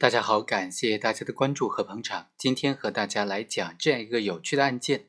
[0.00, 2.28] 大家好，感谢大家的关注和捧场。
[2.38, 5.08] 今天和大家来讲这样一个有趣的案件：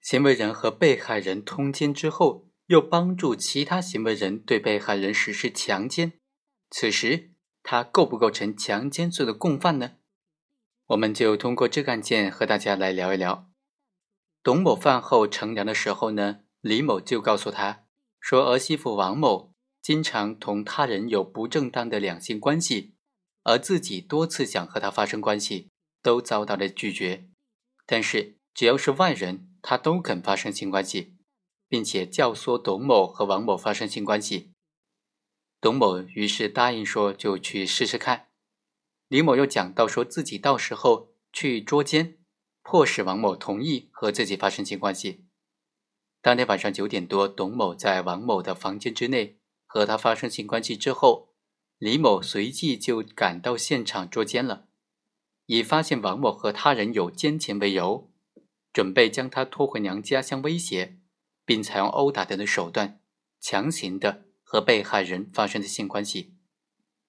[0.00, 6.14] 行为人和被害人通奸之后，又帮助其他行为人对被害人实施强奸，
[6.68, 7.30] 此时
[7.62, 9.92] 他构不构成强奸罪的共犯呢？
[10.86, 13.52] 我们就通过这个案件和大家来聊一聊。
[14.42, 17.84] 董某饭后乘凉的时候呢，李某就告诉他
[18.18, 22.96] 说，儿媳妇王某经常同他人有不正当的两性关系，
[23.42, 25.70] 而自己多次想和他发生关系，
[26.02, 27.28] 都遭到了拒绝。
[27.86, 31.16] 但是只要是外人，他都肯发生性关系，
[31.68, 34.52] 并且教唆董某和王某发生性关系。
[35.60, 38.28] 董某于是答应说就去试试看。
[39.08, 42.18] 李某又讲到说自己到时候去捉奸。
[42.64, 45.26] 迫使王某同意和自己发生性关系。
[46.20, 51.31] 当天晚上九点多，董某在王某的房间之内和他发生性关系之后，
[51.82, 54.68] 李某随即就赶到现场捉奸了，
[55.46, 58.08] 以发现王某和他人有奸情为由，
[58.72, 61.00] 准备将他拖回娘家相威胁，
[61.44, 63.00] 并采用殴打等的手段，
[63.40, 66.36] 强行的和被害人发生的性关系。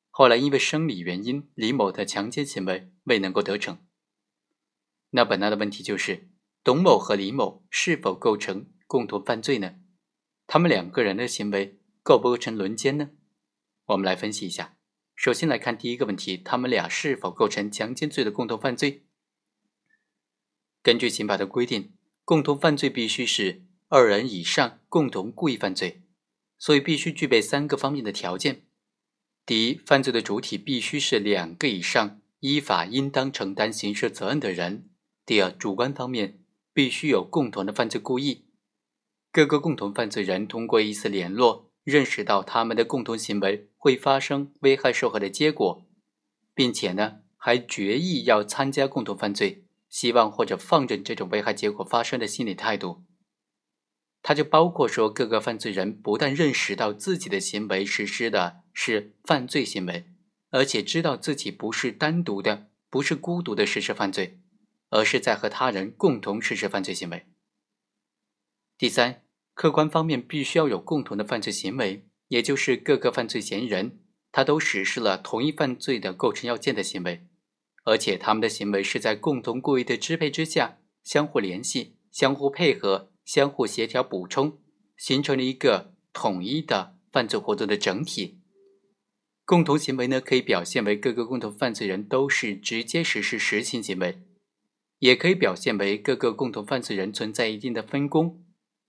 [0.10, 3.78] 后来因为生理原因，李某的强奸行为未能够得逞。
[5.12, 6.30] 那本案的问题就是，
[6.64, 9.76] 董某和李某是否构成共同犯罪呢？
[10.48, 13.12] 他们两个人的行为构不构成轮奸呢？
[13.86, 14.78] 我们来分析一下。
[15.16, 19.06] 首先来看第一个问题，他们俩是否构成强奸罪的共同犯罪？
[20.81, 21.94] 根据刑法的规定，
[22.25, 26.03] 共同犯罪必须是二人以上共同故意犯罪，
[26.58, 28.66] 所以必须具备三个方面的条件：
[29.45, 34.90] 第一，犯罪的主体必须是两个以上依法应当承担刑事责任的人。
[35.25, 38.45] 第二，主观方面必须有共同的犯罪故意，
[39.31, 45.86] 各个共同犯罪人通过一次联络，认识到他们的共同行为会发生危害社会的结果，
[46.53, 53.03] 并且呢还决意要参加共同犯罪，希望或者放任这种危害结果发生的心理态度。
[54.22, 60.06] 它就包括说，各个犯罪人不但认识到自己的行为实施的是犯罪行为，
[60.50, 64.40] 而且知道自己不是单独的，不是孤独的实施犯罪。
[64.96, 67.25] 而是在和他人共同实施犯罪行为。
[68.78, 69.22] 第三，
[69.53, 74.00] 客观方面必须要有共同的犯罪行为，也就是各个犯罪嫌疑人
[74.31, 77.28] 他都实施了同一犯罪的构成要件的行为，
[77.86, 84.58] 而且他们的行为是在共同故意的支配之下，相互联系、相互配合、相互协调补充，
[84.97, 88.40] 形成了一个统一的犯罪活动的整体。
[89.46, 94.22] 共同行为呢，可以表现为各个共同犯罪人都是直接实施实行行为。
[95.00, 98.43] 也可以表现为各个共同犯罪人存在一定的分工，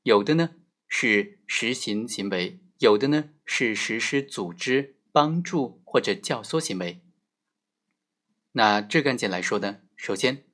[0.04, 0.50] 有的呢
[0.86, 7.00] 是实行行为，有的呢是实施组织、帮助或者教唆行为。
[8.52, 10.44] 那这个案件来说呢，首先，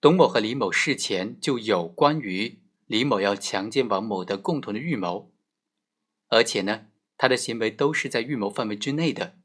[0.00, 5.30] 董某和李某事前就有关于李某要强奸王某的共同的预谋，
[6.28, 6.86] 而且呢，
[7.18, 9.36] 他的行为都是在预谋范围之内的。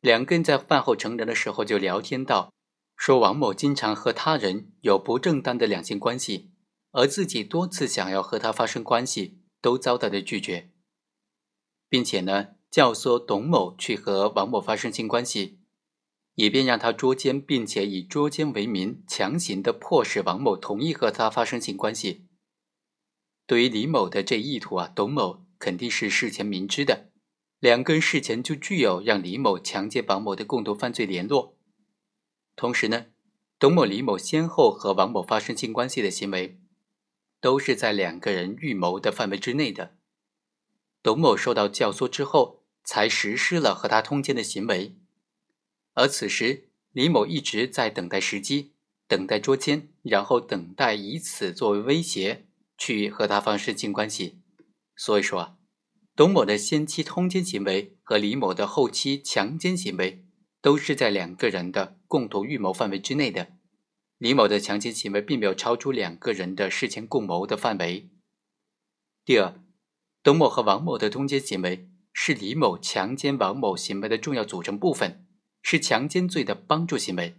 [0.00, 2.50] 两个人在饭后乘凉的时候就聊天到。
[2.96, 6.50] 说王某经常和他人有不正当的两性关系，
[6.92, 10.70] 而自己多次想要和他发生关系，都遭到了拒绝，
[11.88, 15.60] 并且呢，教唆董某去和王某发生性关系，
[16.34, 22.26] 以便让他捉奸，并且以捉奸为名，强行的迫使王某同意和他发生性关系。
[23.46, 27.10] 对于李某的这意图啊，董某肯定是事前明知的，
[27.58, 31.56] 两个人事前就具有让李某强奸王某的共同犯罪联络。
[32.54, 33.06] 同时呢，
[33.58, 36.60] 董某、李某先后和王某发生性关系的行为，
[37.40, 39.96] 都是在两个人预谋的范围之内的。
[41.02, 44.96] 董某受到教唆之后，才实施了和他通奸的行为。
[45.94, 48.72] 而此时，李某一直在等待时机，
[49.06, 52.46] 等待捉奸，然后等待以此作为威胁
[52.76, 54.40] 去和他发生性关系。
[54.96, 55.56] 所以说啊，
[56.16, 60.24] 董某的先期通奸行为和李某的后期强奸行为。
[60.60, 63.52] 都是在两个人的共同预谋范围之内的。
[64.18, 68.10] 李某的强奸行为并没有超出两个人的事前共谋的范围。
[69.24, 69.54] 第二，
[70.22, 75.26] 董某和王某的通奸行为是李某强奸王某行为的重要组成部分，
[75.62, 77.36] 是强奸罪的帮助行为。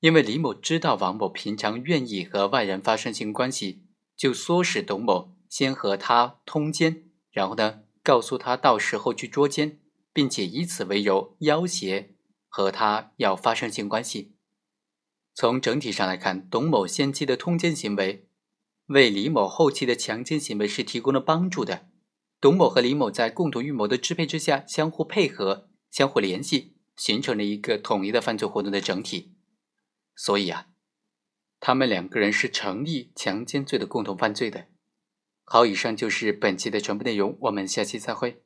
[0.00, 3.84] 因为李某知道王某平常愿意和外人发生性关系，
[4.16, 9.80] 就唆使董某先和他通奸，然后呢，告诉他到时候去捉奸。
[10.14, 12.14] 并且以此为由要挟
[12.48, 14.33] 和他要发生性关系。
[15.34, 18.28] 从整体上来看，董某先期的通奸行为
[18.86, 21.88] 为李某后期的强奸行为是提供了帮助的。
[22.40, 29.34] 董某和李某在共同预谋的支配之下，相互配合、相互联系，形成了一个统一的犯罪活动的整体。
[30.14, 30.68] 所以啊，
[31.58, 34.68] 他们两个人是成立强奸罪的共同犯罪的。
[35.44, 38.43] 好，以上就是本期的全部内容，我们下期再会。